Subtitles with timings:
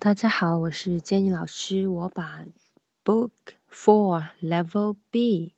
[0.00, 1.88] 大家好，我是 Jenny 老师。
[1.88, 2.44] 我把
[3.04, 3.32] Book
[3.68, 5.54] Four Level B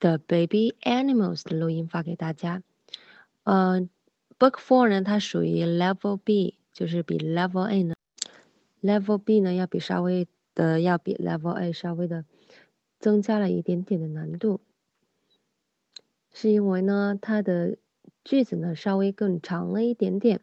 [0.00, 2.62] 的 Baby Animals 的录音发给大家。
[3.42, 3.86] 呃
[4.38, 7.94] ，Book Four 呢，它属于 Level B，就是比 Level A 呢
[8.80, 12.24] ，Level B 呢要比稍微的要比 Level A 稍微的
[12.98, 14.62] 增加了一点点的难度，
[16.32, 17.76] 是因为呢，它的
[18.24, 20.40] 句子呢稍微更长了一点点。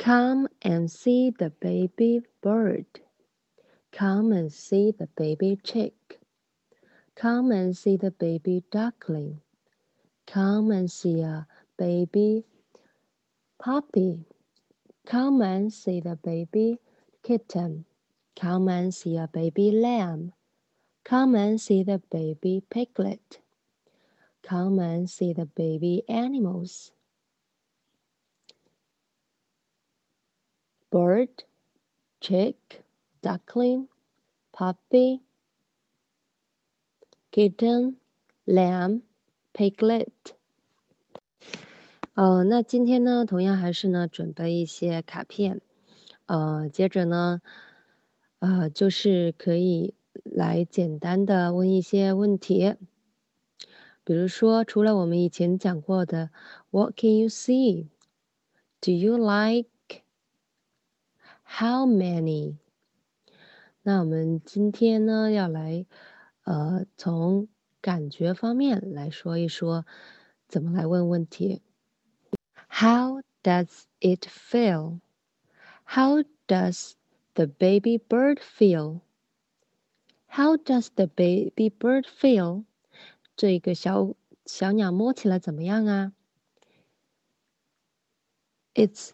[0.00, 2.86] Come and see the baby bird.
[3.92, 6.18] Come and see the baby chick.
[7.14, 9.42] Come and see the baby duckling.
[10.26, 11.46] Come and see a
[11.76, 12.44] baby
[13.58, 14.24] puppy.
[15.04, 16.78] Come and see the baby
[17.22, 17.84] kitten.
[18.40, 20.32] Come and see a baby lamb.
[21.04, 23.40] Come and see the baby piglet.
[24.42, 26.90] Come and see the baby animals.
[30.91, 31.29] bird,
[32.21, 32.83] chick,
[33.21, 33.87] duckling,
[34.51, 35.21] puppy,
[37.31, 37.95] kitten,
[38.45, 39.01] lamb,
[39.53, 40.07] piglet。
[42.13, 45.59] 呃，那今天呢，同样还是呢，准备一些卡片，
[46.27, 47.41] 呃，接着呢，
[48.39, 52.75] 呃，就是可以来简单的问一些问题，
[54.05, 56.29] 比如说，除了我们以前讲过的，
[56.69, 57.89] What can you see?
[58.79, 59.67] Do you like?
[61.49, 62.57] How many？
[63.83, 65.85] 那我们今天呢，要来，
[66.43, 67.47] 呃，从
[67.81, 69.85] 感觉方面来说一说，
[70.47, 71.61] 怎么来问问题。
[72.67, 74.99] How does it feel?
[75.85, 76.93] How does
[77.35, 79.01] the baby bird feel?
[80.27, 82.65] How does the baby bird feel?
[83.37, 86.11] 这个小小鸟摸起来怎么样啊？
[88.73, 89.11] It's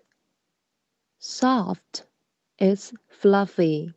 [1.19, 2.05] soft.
[2.57, 3.93] It's fluffy.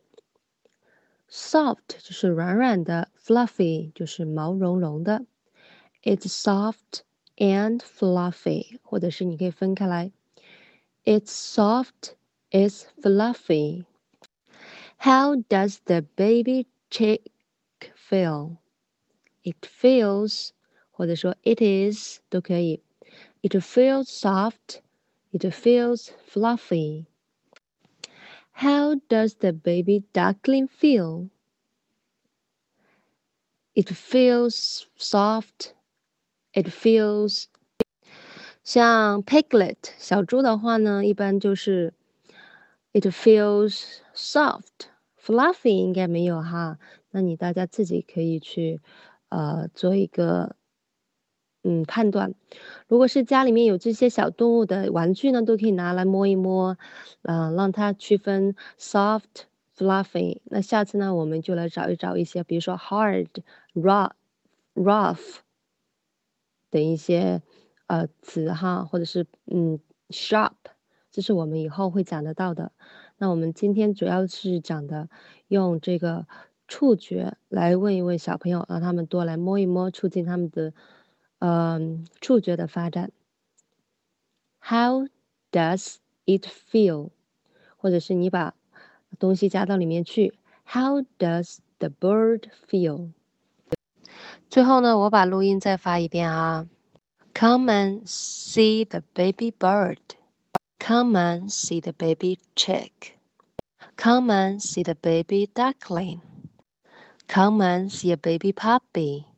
[1.29, 5.25] Soft 就是软软的，fluffy 就是毛茸茸的。
[6.03, 7.01] It's soft
[7.37, 10.11] and fluffy，或者是你可以分开来。
[11.03, 12.15] It's soft,
[12.51, 13.85] it's fluffy.
[14.97, 17.21] How does the baby chick
[17.95, 18.57] feel?
[19.43, 20.49] It feels，
[20.91, 22.81] 或者说 it is 都可以。
[23.41, 24.81] It feels soft.
[25.31, 27.05] It feels fluffy.
[28.59, 31.29] How does the baby duckling feel?
[33.75, 35.73] It feels soft.
[36.53, 37.47] It feels
[38.63, 41.93] 像 piglet 小猪的话呢，一般就是
[42.93, 44.87] it feels soft.
[45.19, 46.79] Fluffy 应该没有哈，
[47.11, 48.79] 那你大家自己可以去
[49.29, 50.55] 呃做一个
[51.62, 52.34] 嗯，判断，
[52.88, 56.78] 如果是家里面有这些小动物的玩具呢，都可以拿来摸一摸，
[57.22, 59.44] 嗯，让它区分 soft、
[59.76, 60.40] fluffy。
[60.44, 63.26] 那下次呢，我们就来找一找一些，比如说 hard、
[63.74, 64.12] rough、
[64.74, 65.40] rough
[66.70, 67.42] 等一些
[67.88, 69.78] 呃词哈，或者是嗯
[70.08, 70.52] sharp，
[71.10, 72.72] 这是我们以后会讲得到的。
[73.18, 75.10] 那我们今天主要是讲的
[75.48, 76.26] 用这个
[76.66, 80.72] 触觉来问一问小朋友，让他们多来摸一摸，促进他们的。
[81.40, 83.10] 嗯，触觉的发展。
[84.60, 85.08] How
[85.50, 85.96] does
[86.26, 87.10] it feel？
[87.76, 88.54] 或者是你把
[89.18, 90.34] 东西加到里面去。
[90.66, 93.10] How does the bird feel？
[94.48, 96.68] 最后呢，我把录音再发一遍啊。
[97.34, 99.98] Come and see the baby bird.
[100.78, 103.16] Come and see the baby chick.
[103.96, 106.20] Come and see the baby duckling.
[107.28, 109.29] Come and see a baby puppy.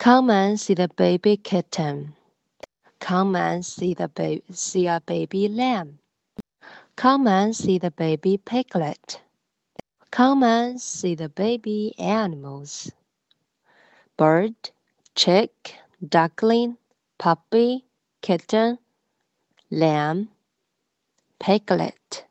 [0.00, 2.14] Come and see the baby kitten.
[3.00, 5.98] Come and see the baby, see a baby lamb.
[6.96, 9.20] Come and see the baby piglet.
[10.10, 12.90] Come and see the baby animals.
[14.16, 14.54] Bird,
[15.14, 16.76] chick, duckling,
[17.18, 17.84] puppy,
[18.22, 18.78] kitten,
[19.70, 20.28] lamb,
[21.38, 22.24] piglet.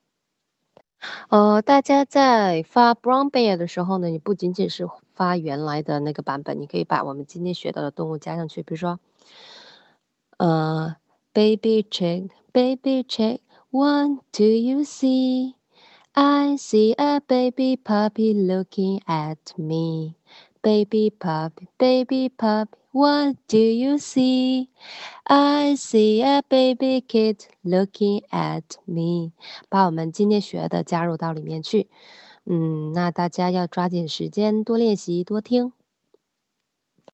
[1.30, 4.88] 呃，大家在发 brown bear 的时候呢，你不仅仅是
[5.21, 8.63] 发原来的那个版本，你可以把我们今天学到的动物加上去。
[8.63, 8.99] 比如说，
[10.39, 10.97] 呃
[11.35, 20.15] ，baby chick，baby chick，what do you see？I see a baby puppy looking at me。
[20.63, 24.69] Baby puppy, baby puppy, what do you see?
[25.25, 29.33] I see a baby kid looking at me.
[29.69, 31.91] 把我们今天学的加入到里面去。
[32.47, 35.73] 嗯，那大家要抓紧时间多练习多听。